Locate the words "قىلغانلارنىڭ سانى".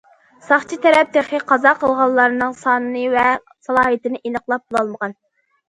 1.83-3.05